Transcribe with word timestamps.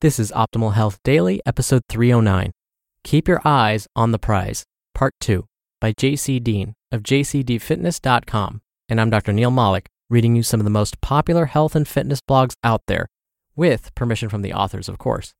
This 0.00 0.20
is 0.20 0.30
Optimal 0.30 0.74
Health 0.74 1.00
Daily, 1.02 1.40
episode 1.44 1.82
309. 1.88 2.52
Keep 3.02 3.26
Your 3.26 3.40
Eyes 3.44 3.88
on 3.96 4.12
the 4.12 4.18
Prize, 4.18 4.64
Part 4.94 5.14
2, 5.20 5.44
by 5.80 5.92
JC 5.92 6.40
Deen 6.40 6.74
of 6.92 7.02
jcdfitness.com. 7.02 8.60
And 8.88 9.00
I'm 9.00 9.10
Dr. 9.10 9.32
Neil 9.32 9.50
Malik, 9.50 9.88
reading 10.08 10.36
you 10.36 10.44
some 10.44 10.60
of 10.60 10.64
the 10.64 10.70
most 10.70 11.00
popular 11.00 11.46
health 11.46 11.74
and 11.74 11.88
fitness 11.88 12.20
blogs 12.20 12.54
out 12.62 12.82
there, 12.86 13.08
with 13.56 13.92
permission 13.96 14.28
from 14.28 14.42
the 14.42 14.52
authors, 14.52 14.88
of 14.88 14.98
course. 14.98 15.32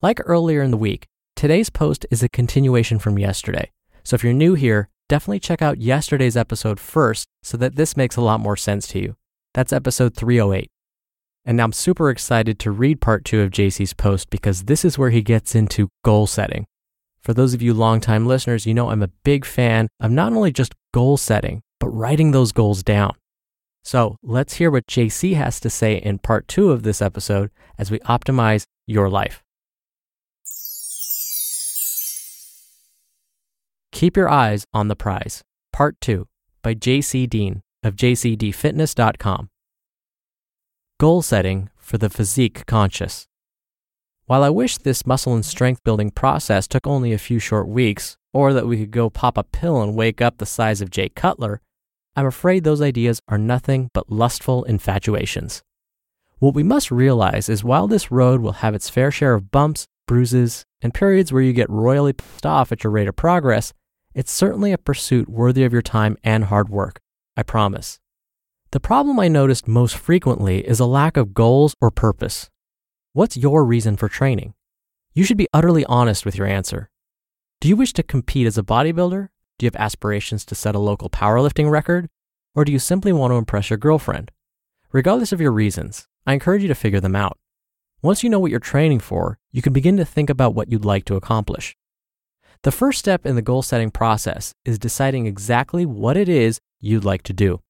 Like 0.00 0.20
earlier 0.24 0.62
in 0.62 0.70
the 0.70 0.76
week, 0.76 1.06
today's 1.34 1.70
post 1.70 2.06
is 2.12 2.22
a 2.22 2.28
continuation 2.28 3.00
from 3.00 3.18
yesterday. 3.18 3.72
So 4.04 4.14
if 4.14 4.22
you're 4.22 4.32
new 4.32 4.54
here, 4.54 4.88
definitely 5.08 5.40
check 5.40 5.62
out 5.62 5.80
yesterday's 5.80 6.36
episode 6.36 6.78
first 6.78 7.26
so 7.42 7.56
that 7.56 7.74
this 7.74 7.96
makes 7.96 8.16
a 8.16 8.22
lot 8.22 8.38
more 8.38 8.56
sense 8.56 8.86
to 8.88 9.00
you. 9.00 9.16
That's 9.52 9.72
episode 9.72 10.14
308. 10.14 10.70
And 11.44 11.60
I'm 11.60 11.72
super 11.72 12.08
excited 12.08 12.58
to 12.60 12.70
read 12.70 13.00
part 13.00 13.24
two 13.24 13.40
of 13.40 13.50
JC's 13.50 13.92
post 13.92 14.30
because 14.30 14.64
this 14.64 14.84
is 14.84 14.96
where 14.96 15.10
he 15.10 15.22
gets 15.22 15.54
into 15.54 15.88
goal 16.02 16.26
setting. 16.26 16.66
For 17.20 17.34
those 17.34 17.54
of 17.54 17.62
you 17.62 17.74
longtime 17.74 18.26
listeners, 18.26 18.66
you 18.66 18.74
know 18.74 18.90
I'm 18.90 19.02
a 19.02 19.10
big 19.24 19.44
fan 19.44 19.88
of 20.00 20.10
not 20.10 20.32
only 20.32 20.52
just 20.52 20.74
goal 20.92 21.16
setting, 21.16 21.62
but 21.80 21.88
writing 21.88 22.30
those 22.30 22.52
goals 22.52 22.82
down. 22.82 23.14
So 23.82 24.16
let's 24.22 24.54
hear 24.54 24.70
what 24.70 24.86
JC 24.86 25.34
has 25.34 25.60
to 25.60 25.70
say 25.70 25.96
in 25.96 26.18
part 26.18 26.48
two 26.48 26.70
of 26.70 26.82
this 26.82 27.02
episode 27.02 27.50
as 27.78 27.90
we 27.90 27.98
optimize 28.00 28.64
your 28.86 29.10
life. 29.10 29.42
Keep 33.92 34.16
Your 34.16 34.28
Eyes 34.28 34.64
on 34.74 34.88
the 34.88 34.96
Prize, 34.96 35.42
Part 35.72 36.00
2 36.00 36.26
by 36.62 36.74
JC 36.74 37.28
Deen 37.28 37.62
of 37.82 37.94
jcdfitness.com. 37.94 39.50
Goal 41.00 41.22
setting 41.22 41.70
for 41.76 41.98
the 41.98 42.08
physique 42.08 42.66
conscious. 42.66 43.26
While 44.26 44.44
I 44.44 44.48
wish 44.50 44.78
this 44.78 45.04
muscle 45.04 45.34
and 45.34 45.44
strength 45.44 45.82
building 45.82 46.12
process 46.12 46.68
took 46.68 46.86
only 46.86 47.12
a 47.12 47.18
few 47.18 47.40
short 47.40 47.66
weeks, 47.66 48.16
or 48.32 48.52
that 48.52 48.68
we 48.68 48.78
could 48.78 48.92
go 48.92 49.10
pop 49.10 49.36
a 49.36 49.42
pill 49.42 49.82
and 49.82 49.96
wake 49.96 50.22
up 50.22 50.38
the 50.38 50.46
size 50.46 50.80
of 50.80 50.90
Jay 50.90 51.08
Cutler, 51.08 51.60
I'm 52.14 52.26
afraid 52.26 52.62
those 52.62 52.80
ideas 52.80 53.20
are 53.26 53.38
nothing 53.38 53.90
but 53.92 54.08
lustful 54.08 54.62
infatuations. 54.62 55.64
What 56.38 56.54
we 56.54 56.62
must 56.62 56.92
realize 56.92 57.48
is 57.48 57.64
while 57.64 57.88
this 57.88 58.12
road 58.12 58.40
will 58.40 58.62
have 58.62 58.76
its 58.76 58.88
fair 58.88 59.10
share 59.10 59.34
of 59.34 59.50
bumps, 59.50 59.86
bruises, 60.06 60.64
and 60.80 60.94
periods 60.94 61.32
where 61.32 61.42
you 61.42 61.52
get 61.52 61.68
royally 61.68 62.12
pissed 62.12 62.46
off 62.46 62.70
at 62.70 62.84
your 62.84 62.92
rate 62.92 63.08
of 63.08 63.16
progress, 63.16 63.72
it's 64.14 64.30
certainly 64.30 64.70
a 64.70 64.78
pursuit 64.78 65.28
worthy 65.28 65.64
of 65.64 65.72
your 65.72 65.82
time 65.82 66.16
and 66.22 66.44
hard 66.44 66.68
work. 66.68 67.00
I 67.36 67.42
promise. 67.42 67.98
The 68.74 68.80
problem 68.80 69.20
I 69.20 69.28
noticed 69.28 69.68
most 69.68 69.96
frequently 69.96 70.66
is 70.66 70.80
a 70.80 70.84
lack 70.84 71.16
of 71.16 71.32
goals 71.32 71.76
or 71.80 71.92
purpose. 71.92 72.50
What's 73.12 73.36
your 73.36 73.64
reason 73.64 73.96
for 73.96 74.08
training? 74.08 74.54
You 75.14 75.22
should 75.22 75.36
be 75.36 75.46
utterly 75.52 75.84
honest 75.84 76.24
with 76.24 76.34
your 76.34 76.48
answer. 76.48 76.90
Do 77.60 77.68
you 77.68 77.76
wish 77.76 77.92
to 77.92 78.02
compete 78.02 78.48
as 78.48 78.58
a 78.58 78.64
bodybuilder? 78.64 79.28
Do 79.58 79.64
you 79.64 79.68
have 79.68 79.80
aspirations 79.80 80.44
to 80.46 80.56
set 80.56 80.74
a 80.74 80.80
local 80.80 81.08
powerlifting 81.08 81.70
record? 81.70 82.08
Or 82.56 82.64
do 82.64 82.72
you 82.72 82.80
simply 82.80 83.12
want 83.12 83.30
to 83.30 83.36
impress 83.36 83.70
your 83.70 83.76
girlfriend? 83.76 84.32
Regardless 84.90 85.30
of 85.30 85.40
your 85.40 85.52
reasons, 85.52 86.08
I 86.26 86.32
encourage 86.32 86.62
you 86.62 86.68
to 86.68 86.74
figure 86.74 86.98
them 86.98 87.14
out. 87.14 87.38
Once 88.02 88.24
you 88.24 88.28
know 88.28 88.40
what 88.40 88.50
you're 88.50 88.58
training 88.58 88.98
for, 88.98 89.38
you 89.52 89.62
can 89.62 89.72
begin 89.72 89.96
to 89.98 90.04
think 90.04 90.28
about 90.28 90.56
what 90.56 90.68
you'd 90.68 90.84
like 90.84 91.04
to 91.04 91.14
accomplish. 91.14 91.76
The 92.64 92.72
first 92.72 92.98
step 92.98 93.24
in 93.24 93.36
the 93.36 93.40
goal 93.40 93.62
setting 93.62 93.92
process 93.92 94.52
is 94.64 94.80
deciding 94.80 95.26
exactly 95.28 95.86
what 95.86 96.16
it 96.16 96.28
is 96.28 96.58
you'd 96.80 97.04
like 97.04 97.22
to 97.22 97.32
do. 97.32 97.60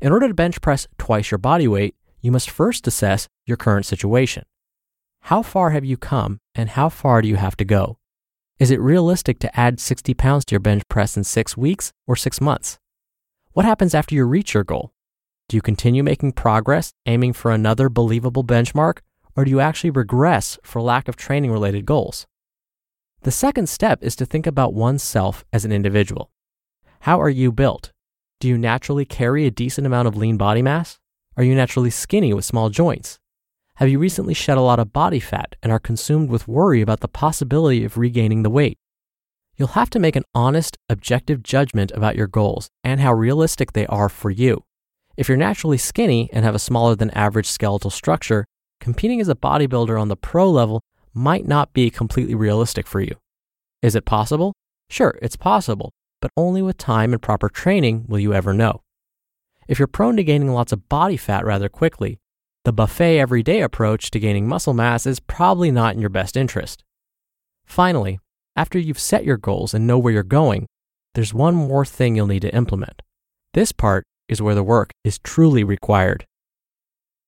In 0.00 0.12
order 0.12 0.28
to 0.28 0.34
bench 0.34 0.60
press 0.60 0.86
twice 0.98 1.30
your 1.30 1.38
body 1.38 1.68
weight, 1.68 1.94
you 2.20 2.32
must 2.32 2.50
first 2.50 2.86
assess 2.86 3.28
your 3.46 3.56
current 3.56 3.86
situation. 3.86 4.44
How 5.26 5.42
far 5.42 5.70
have 5.70 5.84
you 5.84 5.96
come 5.96 6.38
and 6.54 6.70
how 6.70 6.88
far 6.88 7.22
do 7.22 7.28
you 7.28 7.36
have 7.36 7.56
to 7.58 7.64
go? 7.64 7.98
Is 8.58 8.70
it 8.70 8.80
realistic 8.80 9.38
to 9.40 9.58
add 9.58 9.80
60 9.80 10.14
pounds 10.14 10.44
to 10.46 10.52
your 10.52 10.60
bench 10.60 10.82
press 10.88 11.16
in 11.16 11.24
six 11.24 11.56
weeks 11.56 11.92
or 12.06 12.16
six 12.16 12.40
months? 12.40 12.78
What 13.52 13.66
happens 13.66 13.94
after 13.94 14.14
you 14.14 14.24
reach 14.24 14.54
your 14.54 14.64
goal? 14.64 14.92
Do 15.48 15.56
you 15.56 15.62
continue 15.62 16.02
making 16.02 16.32
progress, 16.32 16.92
aiming 17.06 17.32
for 17.34 17.50
another 17.50 17.88
believable 17.88 18.44
benchmark, 18.44 18.98
or 19.36 19.44
do 19.44 19.50
you 19.50 19.60
actually 19.60 19.90
regress 19.90 20.58
for 20.62 20.80
lack 20.80 21.08
of 21.08 21.16
training 21.16 21.50
related 21.50 21.86
goals? 21.86 22.26
The 23.22 23.30
second 23.30 23.68
step 23.68 24.02
is 24.02 24.16
to 24.16 24.26
think 24.26 24.46
about 24.46 24.74
oneself 24.74 25.44
as 25.52 25.64
an 25.64 25.72
individual. 25.72 26.30
How 27.00 27.20
are 27.20 27.30
you 27.30 27.52
built? 27.52 27.92
Do 28.42 28.48
you 28.48 28.58
naturally 28.58 29.04
carry 29.04 29.46
a 29.46 29.52
decent 29.52 29.86
amount 29.86 30.08
of 30.08 30.16
lean 30.16 30.36
body 30.36 30.62
mass? 30.62 30.98
Are 31.36 31.44
you 31.44 31.54
naturally 31.54 31.90
skinny 31.90 32.34
with 32.34 32.44
small 32.44 32.70
joints? 32.70 33.20
Have 33.76 33.88
you 33.88 34.00
recently 34.00 34.34
shed 34.34 34.58
a 34.58 34.62
lot 34.62 34.80
of 34.80 34.92
body 34.92 35.20
fat 35.20 35.54
and 35.62 35.70
are 35.70 35.78
consumed 35.78 36.28
with 36.28 36.48
worry 36.48 36.80
about 36.80 36.98
the 36.98 37.06
possibility 37.06 37.84
of 37.84 37.96
regaining 37.96 38.42
the 38.42 38.50
weight? 38.50 38.78
You'll 39.56 39.78
have 39.78 39.90
to 39.90 40.00
make 40.00 40.16
an 40.16 40.24
honest, 40.34 40.76
objective 40.88 41.44
judgment 41.44 41.92
about 41.92 42.16
your 42.16 42.26
goals 42.26 42.68
and 42.82 43.00
how 43.00 43.12
realistic 43.14 43.74
they 43.74 43.86
are 43.86 44.08
for 44.08 44.28
you. 44.28 44.64
If 45.16 45.28
you're 45.28 45.38
naturally 45.38 45.78
skinny 45.78 46.28
and 46.32 46.44
have 46.44 46.56
a 46.56 46.58
smaller 46.58 46.96
than 46.96 47.12
average 47.12 47.46
skeletal 47.46 47.90
structure, 47.90 48.44
competing 48.80 49.20
as 49.20 49.28
a 49.28 49.36
bodybuilder 49.36 50.00
on 50.00 50.08
the 50.08 50.16
pro 50.16 50.50
level 50.50 50.82
might 51.14 51.46
not 51.46 51.72
be 51.72 51.90
completely 51.90 52.34
realistic 52.34 52.88
for 52.88 53.00
you. 53.00 53.14
Is 53.82 53.94
it 53.94 54.04
possible? 54.04 54.52
Sure, 54.90 55.16
it's 55.22 55.36
possible, 55.36 55.92
but 56.22 56.30
only 56.36 56.62
with 56.62 56.78
time 56.78 57.12
and 57.12 57.20
proper 57.20 57.50
training 57.50 58.06
will 58.08 58.20
you 58.20 58.32
ever 58.32 58.54
know. 58.54 58.80
If 59.68 59.78
you're 59.78 59.88
prone 59.88 60.16
to 60.16 60.24
gaining 60.24 60.52
lots 60.52 60.72
of 60.72 60.88
body 60.88 61.18
fat 61.18 61.44
rather 61.44 61.68
quickly, 61.68 62.18
the 62.64 62.72
buffet 62.72 63.18
everyday 63.18 63.60
approach 63.60 64.10
to 64.12 64.20
gaining 64.20 64.46
muscle 64.46 64.72
mass 64.72 65.04
is 65.04 65.18
probably 65.18 65.72
not 65.72 65.94
in 65.94 66.00
your 66.00 66.10
best 66.10 66.36
interest. 66.36 66.84
Finally, 67.66 68.20
after 68.54 68.78
you've 68.78 69.00
set 69.00 69.24
your 69.24 69.36
goals 69.36 69.74
and 69.74 69.86
know 69.86 69.98
where 69.98 70.12
you're 70.12 70.22
going, 70.22 70.66
there's 71.14 71.34
one 71.34 71.56
more 71.56 71.84
thing 71.84 72.14
you'll 72.14 72.26
need 72.26 72.42
to 72.42 72.54
implement. 72.54 73.02
This 73.52 73.72
part 73.72 74.04
is 74.28 74.40
where 74.40 74.54
the 74.54 74.62
work 74.62 74.92
is 75.04 75.18
truly 75.18 75.64
required. 75.64 76.24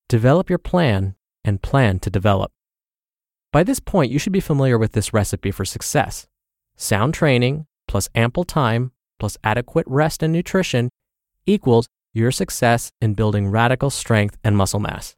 Develop 0.09 0.49
your 0.49 0.59
plan 0.59 1.17
and 1.45 1.63
plan 1.63 1.99
to 1.99 2.11
develop. 2.11 2.53
By 3.53 3.65
this 3.65 3.81
point, 3.81 4.13
you 4.13 4.19
should 4.19 4.33
be 4.33 4.41
familiar 4.41 4.79
with 4.79 4.93
this 4.93 5.13
recipe 5.13 5.51
for 5.51 5.65
success. 5.65 6.27
Sound 6.77 7.15
training 7.15 7.67
plus 7.95 8.09
ample 8.17 8.43
time 8.43 8.91
plus 9.21 9.39
adequate 9.45 9.87
rest 9.87 10.21
and 10.21 10.33
nutrition 10.33 10.91
equals 11.47 11.87
your 12.13 12.33
success 12.33 12.91
in 13.01 13.15
building 13.15 13.47
radical 13.47 13.89
strength 13.89 14.37
and 14.43 14.57
muscle 14.57 14.81
mass. 14.81 15.15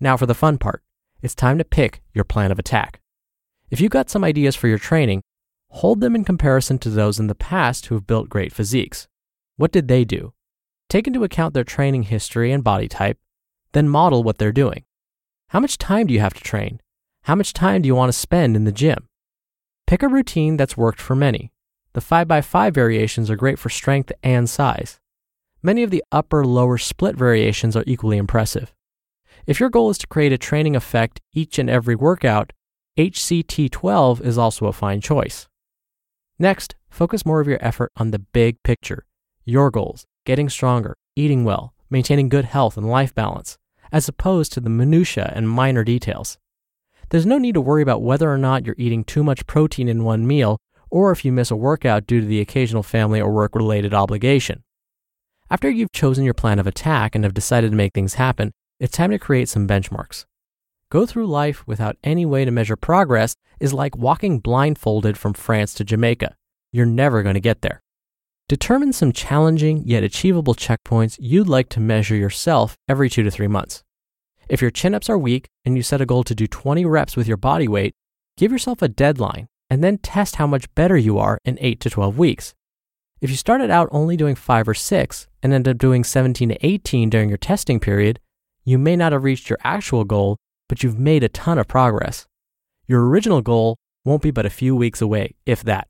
Now 0.00 0.16
for 0.16 0.26
the 0.26 0.34
fun 0.34 0.58
part. 0.58 0.82
It's 1.22 1.36
time 1.36 1.58
to 1.58 1.64
pick 1.64 2.02
your 2.12 2.24
plan 2.24 2.50
of 2.50 2.58
attack. 2.58 3.00
If 3.70 3.80
you've 3.80 3.92
got 3.92 4.10
some 4.10 4.24
ideas 4.24 4.56
for 4.56 4.66
your 4.66 4.78
training, 4.78 5.22
hold 5.70 6.00
them 6.00 6.16
in 6.16 6.24
comparison 6.24 6.76
to 6.80 6.90
those 6.90 7.20
in 7.20 7.28
the 7.28 7.36
past 7.36 7.86
who 7.86 7.94
have 7.94 8.08
built 8.08 8.28
great 8.28 8.52
physiques. 8.52 9.06
What 9.56 9.70
did 9.70 9.86
they 9.86 10.04
do? 10.04 10.32
Take 10.88 11.06
into 11.06 11.22
account 11.22 11.54
their 11.54 11.62
training 11.62 12.02
history 12.02 12.50
and 12.50 12.64
body 12.64 12.88
type, 12.88 13.18
then 13.74 13.88
model 13.88 14.24
what 14.24 14.38
they're 14.38 14.50
doing. 14.50 14.82
How 15.50 15.60
much 15.60 15.78
time 15.78 16.08
do 16.08 16.14
you 16.14 16.18
have 16.18 16.34
to 16.34 16.42
train? 16.42 16.80
How 17.22 17.36
much 17.36 17.52
time 17.52 17.82
do 17.82 17.86
you 17.86 17.94
want 17.94 18.08
to 18.08 18.18
spend 18.18 18.56
in 18.56 18.64
the 18.64 18.72
gym? 18.72 19.06
Pick 19.86 20.02
a 20.02 20.08
routine 20.08 20.56
that's 20.56 20.76
worked 20.76 21.00
for 21.00 21.14
many. 21.14 21.52
The 21.94 22.00
5x5 22.00 22.72
variations 22.72 23.30
are 23.30 23.36
great 23.36 23.58
for 23.58 23.68
strength 23.68 24.12
and 24.22 24.48
size. 24.48 24.98
Many 25.62 25.82
of 25.82 25.90
the 25.90 26.02
upper 26.10 26.44
lower 26.44 26.78
split 26.78 27.16
variations 27.16 27.76
are 27.76 27.84
equally 27.86 28.16
impressive. 28.16 28.74
If 29.46 29.60
your 29.60 29.68
goal 29.68 29.90
is 29.90 29.98
to 29.98 30.06
create 30.06 30.32
a 30.32 30.38
training 30.38 30.74
effect 30.74 31.20
each 31.32 31.58
and 31.58 31.68
every 31.68 31.94
workout, 31.94 32.52
HCT12 32.98 34.20
is 34.22 34.38
also 34.38 34.66
a 34.66 34.72
fine 34.72 35.00
choice. 35.00 35.48
Next, 36.38 36.74
focus 36.90 37.26
more 37.26 37.40
of 37.40 37.46
your 37.46 37.58
effort 37.60 37.92
on 37.96 38.10
the 38.10 38.18
big 38.18 38.62
picture 38.62 39.04
your 39.44 39.72
goals, 39.72 40.06
getting 40.24 40.48
stronger, 40.48 40.96
eating 41.16 41.44
well, 41.44 41.74
maintaining 41.90 42.28
good 42.28 42.44
health 42.44 42.76
and 42.76 42.88
life 42.88 43.12
balance, 43.12 43.58
as 43.90 44.08
opposed 44.08 44.52
to 44.52 44.60
the 44.60 44.70
minutiae 44.70 45.32
and 45.34 45.50
minor 45.50 45.82
details. 45.82 46.38
There's 47.10 47.26
no 47.26 47.38
need 47.38 47.54
to 47.54 47.60
worry 47.60 47.82
about 47.82 48.02
whether 48.02 48.32
or 48.32 48.38
not 48.38 48.64
you're 48.64 48.76
eating 48.78 49.02
too 49.02 49.24
much 49.24 49.46
protein 49.46 49.88
in 49.88 50.04
one 50.04 50.26
meal 50.26 50.58
or 50.92 51.10
if 51.10 51.24
you 51.24 51.32
miss 51.32 51.50
a 51.50 51.56
workout 51.56 52.06
due 52.06 52.20
to 52.20 52.26
the 52.26 52.40
occasional 52.40 52.82
family 52.82 53.18
or 53.18 53.32
work 53.32 53.54
related 53.54 53.94
obligation. 53.94 54.62
After 55.50 55.70
you've 55.70 55.90
chosen 55.90 56.22
your 56.22 56.34
plan 56.34 56.58
of 56.58 56.66
attack 56.66 57.14
and 57.14 57.24
have 57.24 57.32
decided 57.32 57.70
to 57.70 57.76
make 57.76 57.94
things 57.94 58.14
happen, 58.14 58.52
it's 58.78 58.96
time 58.96 59.10
to 59.10 59.18
create 59.18 59.48
some 59.48 59.66
benchmarks. 59.66 60.26
Go 60.90 61.06
through 61.06 61.26
life 61.28 61.66
without 61.66 61.96
any 62.04 62.26
way 62.26 62.44
to 62.44 62.50
measure 62.50 62.76
progress 62.76 63.34
is 63.58 63.72
like 63.72 63.96
walking 63.96 64.38
blindfolded 64.38 65.16
from 65.16 65.32
France 65.32 65.72
to 65.74 65.84
Jamaica. 65.84 66.36
You're 66.72 66.84
never 66.84 67.22
going 67.22 67.36
to 67.36 67.40
get 67.40 67.62
there. 67.62 67.82
Determine 68.46 68.92
some 68.92 69.12
challenging 69.12 69.84
yet 69.86 70.02
achievable 70.02 70.54
checkpoints 70.54 71.16
you'd 71.18 71.48
like 71.48 71.70
to 71.70 71.80
measure 71.80 72.16
yourself 72.16 72.76
every 72.86 73.08
two 73.08 73.22
to 73.22 73.30
three 73.30 73.48
months. 73.48 73.82
If 74.46 74.60
your 74.60 74.70
chin 74.70 74.94
ups 74.94 75.08
are 75.08 75.16
weak 75.16 75.48
and 75.64 75.74
you 75.74 75.82
set 75.82 76.02
a 76.02 76.06
goal 76.06 76.22
to 76.24 76.34
do 76.34 76.46
20 76.46 76.84
reps 76.84 77.16
with 77.16 77.26
your 77.26 77.38
body 77.38 77.66
weight, 77.66 77.94
give 78.36 78.52
yourself 78.52 78.82
a 78.82 78.88
deadline 78.88 79.48
and 79.72 79.82
then 79.82 79.96
test 79.96 80.36
how 80.36 80.46
much 80.46 80.72
better 80.74 80.98
you 80.98 81.18
are 81.18 81.38
in 81.46 81.56
8 81.58 81.80
to 81.80 81.88
12 81.88 82.18
weeks. 82.18 82.52
If 83.22 83.30
you 83.30 83.36
started 83.36 83.70
out 83.70 83.88
only 83.90 84.18
doing 84.18 84.34
5 84.34 84.68
or 84.68 84.74
6 84.74 85.28
and 85.42 85.54
end 85.54 85.66
up 85.66 85.78
doing 85.78 86.04
17 86.04 86.50
to 86.50 86.66
18 86.66 87.08
during 87.08 87.30
your 87.30 87.38
testing 87.38 87.80
period, 87.80 88.20
you 88.66 88.76
may 88.76 88.96
not 88.96 89.12
have 89.12 89.24
reached 89.24 89.48
your 89.48 89.58
actual 89.64 90.04
goal, 90.04 90.36
but 90.68 90.82
you've 90.82 90.98
made 90.98 91.24
a 91.24 91.30
ton 91.30 91.56
of 91.56 91.68
progress. 91.68 92.26
Your 92.86 93.08
original 93.08 93.40
goal 93.40 93.78
won't 94.04 94.20
be 94.20 94.30
but 94.30 94.44
a 94.44 94.50
few 94.50 94.76
weeks 94.76 95.00
away, 95.00 95.36
if 95.46 95.64
that. 95.64 95.88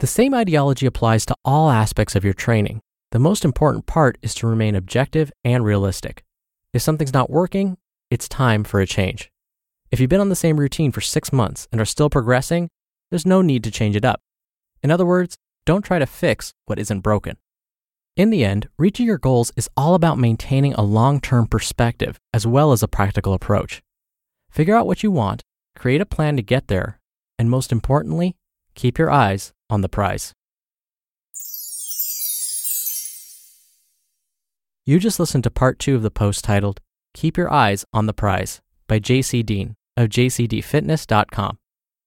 The 0.00 0.08
same 0.08 0.34
ideology 0.34 0.84
applies 0.84 1.24
to 1.26 1.36
all 1.44 1.70
aspects 1.70 2.16
of 2.16 2.24
your 2.24 2.34
training. 2.34 2.80
The 3.12 3.20
most 3.20 3.44
important 3.44 3.86
part 3.86 4.18
is 4.20 4.34
to 4.34 4.48
remain 4.48 4.74
objective 4.74 5.30
and 5.44 5.64
realistic. 5.64 6.24
If 6.72 6.82
something's 6.82 7.14
not 7.14 7.30
working, 7.30 7.78
it's 8.10 8.28
time 8.28 8.64
for 8.64 8.80
a 8.80 8.86
change. 8.86 9.30
If 9.92 10.00
you've 10.00 10.10
been 10.10 10.20
on 10.20 10.28
the 10.28 10.34
same 10.34 10.58
routine 10.58 10.90
for 10.90 11.00
six 11.00 11.32
months 11.32 11.68
and 11.70 11.80
are 11.80 11.84
still 11.84 12.10
progressing, 12.10 12.68
there's 13.10 13.26
no 13.26 13.42
need 13.42 13.64
to 13.64 13.70
change 13.70 13.96
it 13.96 14.04
up. 14.04 14.20
In 14.82 14.90
other 14.90 15.06
words, 15.06 15.36
don't 15.64 15.84
try 15.84 15.98
to 15.98 16.06
fix 16.06 16.52
what 16.66 16.78
isn't 16.78 17.00
broken. 17.00 17.36
In 18.16 18.30
the 18.30 18.44
end, 18.44 18.68
reaching 18.78 19.04
your 19.06 19.18
goals 19.18 19.52
is 19.56 19.68
all 19.76 19.94
about 19.94 20.18
maintaining 20.18 20.72
a 20.74 20.82
long 20.82 21.20
term 21.20 21.46
perspective 21.46 22.18
as 22.32 22.46
well 22.46 22.72
as 22.72 22.82
a 22.82 22.88
practical 22.88 23.34
approach. 23.34 23.82
Figure 24.48 24.74
out 24.74 24.86
what 24.86 25.02
you 25.02 25.10
want, 25.10 25.42
create 25.76 26.00
a 26.00 26.06
plan 26.06 26.36
to 26.36 26.42
get 26.42 26.68
there, 26.68 26.98
and 27.38 27.50
most 27.50 27.72
importantly, 27.72 28.36
keep 28.74 28.98
your 28.98 29.10
eyes 29.10 29.52
on 29.68 29.82
the 29.82 29.88
prize. 29.88 30.32
You 34.86 35.00
just 35.00 35.18
listened 35.18 35.44
to 35.44 35.50
part 35.50 35.78
two 35.78 35.96
of 35.96 36.02
the 36.02 36.12
post 36.12 36.44
titled 36.44 36.80
Keep 37.12 37.36
Your 37.36 37.52
Eyes 37.52 37.84
on 37.92 38.06
the 38.06 38.14
Prize 38.14 38.60
by 38.86 39.00
JC 39.00 39.44
Deen 39.44 39.74
of 39.96 40.08
jcdfitness.com. 40.08 41.58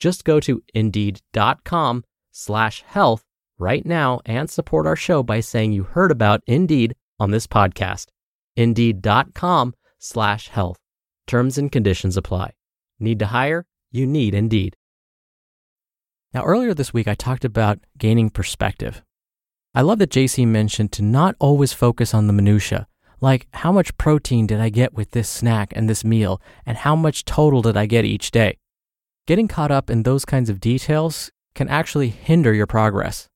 Just 0.00 0.24
go 0.24 0.40
to 0.40 0.62
indeed.com 0.74 2.04
slash 2.30 2.82
health 2.82 3.24
right 3.58 3.84
now 3.86 4.20
and 4.26 4.50
support 4.50 4.86
our 4.86 4.96
show 4.96 5.22
by 5.22 5.40
saying 5.40 5.72
you 5.72 5.84
heard 5.84 6.10
about 6.10 6.42
Indeed 6.46 6.94
on 7.18 7.30
this 7.30 7.46
podcast. 7.46 8.06
Indeed.com 8.56 9.74
slash 9.98 10.48
health. 10.48 10.78
Terms 11.26 11.58
and 11.58 11.72
conditions 11.72 12.16
apply. 12.16 12.52
Need 13.00 13.18
to 13.20 13.26
hire? 13.26 13.66
You 13.90 14.06
need 14.06 14.34
Indeed. 14.34 14.76
Now, 16.32 16.44
earlier 16.44 16.74
this 16.74 16.92
week, 16.92 17.08
I 17.08 17.14
talked 17.14 17.44
about 17.44 17.80
gaining 17.96 18.30
perspective. 18.30 19.02
I 19.74 19.82
love 19.82 19.98
that 19.98 20.10
JC 20.10 20.46
mentioned 20.46 20.92
to 20.92 21.02
not 21.02 21.36
always 21.38 21.72
focus 21.72 22.14
on 22.14 22.26
the 22.26 22.32
minutiae, 22.32 22.86
like 23.20 23.46
how 23.52 23.72
much 23.72 23.96
protein 23.96 24.46
did 24.46 24.60
I 24.60 24.68
get 24.68 24.94
with 24.94 25.10
this 25.12 25.28
snack 25.28 25.72
and 25.74 25.88
this 25.88 26.04
meal, 26.04 26.40
and 26.64 26.78
how 26.78 26.96
much 26.96 27.24
total 27.24 27.62
did 27.62 27.76
I 27.76 27.86
get 27.86 28.04
each 28.04 28.30
day. 28.30 28.58
Getting 29.26 29.48
caught 29.48 29.72
up 29.72 29.90
in 29.90 30.04
those 30.04 30.24
kinds 30.24 30.48
of 30.48 30.60
details 30.60 31.32
can 31.56 31.68
actually 31.68 32.10
hinder 32.10 32.54
your 32.54 32.68
progress. 32.68 33.26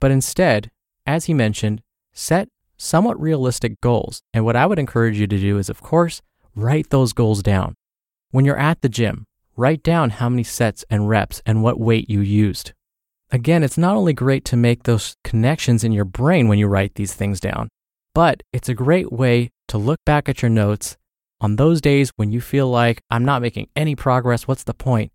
But 0.00 0.12
instead, 0.12 0.70
as 1.06 1.24
he 1.24 1.34
mentioned, 1.34 1.82
set 2.12 2.48
somewhat 2.76 3.20
realistic 3.20 3.80
goals. 3.80 4.22
And 4.32 4.44
what 4.44 4.54
I 4.54 4.66
would 4.66 4.78
encourage 4.78 5.18
you 5.18 5.26
to 5.26 5.38
do 5.38 5.58
is, 5.58 5.68
of 5.68 5.82
course, 5.82 6.22
write 6.54 6.90
those 6.90 7.12
goals 7.12 7.42
down. 7.42 7.74
When 8.30 8.44
you're 8.44 8.56
at 8.56 8.80
the 8.80 8.88
gym, 8.88 9.24
write 9.56 9.82
down 9.82 10.10
how 10.10 10.28
many 10.28 10.44
sets 10.44 10.84
and 10.88 11.08
reps 11.08 11.42
and 11.44 11.64
what 11.64 11.80
weight 11.80 12.08
you 12.08 12.20
used. 12.20 12.72
Again, 13.32 13.64
it's 13.64 13.78
not 13.78 13.96
only 13.96 14.12
great 14.12 14.44
to 14.46 14.56
make 14.56 14.84
those 14.84 15.16
connections 15.24 15.82
in 15.82 15.90
your 15.90 16.04
brain 16.04 16.46
when 16.46 16.60
you 16.60 16.68
write 16.68 16.94
these 16.94 17.14
things 17.14 17.40
down, 17.40 17.68
but 18.14 18.44
it's 18.52 18.68
a 18.68 18.74
great 18.74 19.10
way 19.10 19.50
to 19.66 19.78
look 19.78 19.98
back 20.06 20.28
at 20.28 20.42
your 20.42 20.50
notes 20.50 20.96
on 21.40 21.56
those 21.56 21.80
days 21.80 22.12
when 22.14 22.30
you 22.30 22.40
feel 22.40 22.68
like 22.68 23.00
I'm 23.10 23.24
not 23.24 23.42
making 23.42 23.66
any 23.74 23.96
progress. 23.96 24.46
What's 24.46 24.62
the 24.62 24.74
point? 24.74 25.10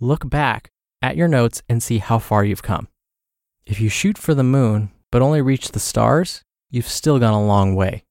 Look 0.00 0.28
back 0.28 0.70
at 1.00 1.16
your 1.16 1.28
notes 1.28 1.62
and 1.68 1.82
see 1.82 1.98
how 1.98 2.18
far 2.18 2.44
you've 2.44 2.62
come. 2.62 2.88
If 3.66 3.80
you 3.80 3.88
shoot 3.88 4.18
for 4.18 4.34
the 4.34 4.42
moon 4.42 4.90
but 5.10 5.22
only 5.22 5.40
reach 5.40 5.68
the 5.68 5.80
stars, 5.80 6.42
you've 6.70 6.88
still 6.88 7.18
gone 7.18 7.34
a 7.34 7.46
long 7.46 7.74
way. 7.74 8.04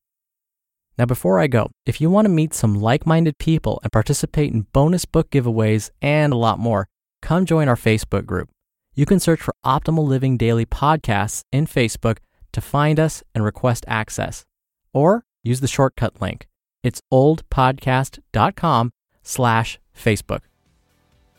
Now, 0.98 1.06
before 1.06 1.40
I 1.40 1.48
go, 1.48 1.72
if 1.86 2.00
you 2.00 2.10
want 2.10 2.26
to 2.26 2.30
meet 2.30 2.54
some 2.54 2.80
like 2.80 3.06
minded 3.06 3.38
people 3.40 3.80
and 3.84 3.92
participate 3.92 4.54
in 4.54 4.68
bonus 4.74 5.06
book 5.06 5.30
giveaways 5.32 5.90
and 6.02 6.32
a 6.32 6.38
lot 6.38 6.60
more, 6.60 6.88
come 7.22 7.46
join 7.46 7.68
our 7.68 7.76
Facebook 7.76 8.26
group. 8.26 8.50
You 8.96 9.06
can 9.06 9.20
search 9.20 9.42
for 9.42 9.56
Optimal 9.66 10.08
Living 10.08 10.38
Daily 10.38 10.66
Podcasts 10.66 11.44
in 11.52 11.66
Facebook 11.66 12.20
to 12.52 12.62
find 12.62 13.00
us 13.00 13.24
and 13.34 13.44
request 13.44 13.84
access. 13.88 14.46
Or 14.94 15.26
use 15.44 15.60
the 15.60 15.68
shortcut 15.68 16.22
link. 16.22 16.48
It's 16.84 17.02
oldpodcast.com 17.12 18.92
slash 19.24 19.80
Facebook. 19.98 20.42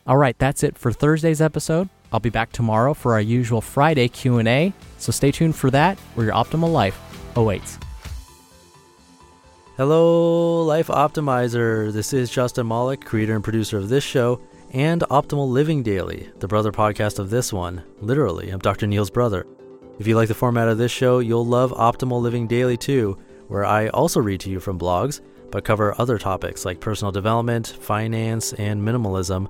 All 0.07 0.17
right, 0.17 0.37
that's 0.37 0.61
it 0.61 0.77
for 0.77 0.91
Thursday's 0.91 1.41
episode. 1.41 1.89
I'll 2.11 2.19
be 2.19 2.29
back 2.29 2.51
tomorrow 2.51 2.93
for 2.93 3.13
our 3.13 3.21
usual 3.21 3.59
Friday 3.59 4.07
Q&A, 4.07 4.71
so 4.99 5.11
stay 5.11 5.31
tuned 5.31 5.55
for 5.55 5.71
that 5.71 5.97
where 6.13 6.27
your 6.27 6.35
optimal 6.35 6.71
life 6.71 6.95
awaits. 7.35 7.79
Hello, 9.77 10.61
Life 10.61 10.87
Optimizer. 10.87 11.91
This 11.91 12.13
is 12.13 12.29
Justin 12.29 12.67
Malik, 12.67 13.03
creator 13.03 13.33
and 13.33 13.43
producer 13.43 13.79
of 13.79 13.89
this 13.89 14.03
show 14.03 14.39
and 14.73 15.01
Optimal 15.09 15.49
Living 15.49 15.81
Daily, 15.81 16.29
the 16.37 16.47
brother 16.47 16.71
podcast 16.71 17.17
of 17.17 17.31
this 17.31 17.51
one. 17.51 17.81
Literally, 17.99 18.51
I'm 18.51 18.59
Dr. 18.59 18.85
Neil's 18.85 19.09
brother. 19.09 19.47
If 19.97 20.05
you 20.05 20.15
like 20.15 20.27
the 20.27 20.35
format 20.35 20.67
of 20.67 20.77
this 20.77 20.91
show, 20.91 21.17
you'll 21.17 21.47
love 21.47 21.71
Optimal 21.71 22.21
Living 22.21 22.45
Daily 22.45 22.77
too, 22.77 23.17
where 23.47 23.65
I 23.65 23.87
also 23.87 24.19
read 24.19 24.39
to 24.41 24.51
you 24.51 24.59
from 24.59 24.77
blogs, 24.77 25.21
but 25.49 25.65
cover 25.65 25.99
other 25.99 26.19
topics 26.19 26.63
like 26.63 26.79
personal 26.79 27.11
development, 27.11 27.75
finance, 27.81 28.53
and 28.53 28.79
minimalism 28.79 29.49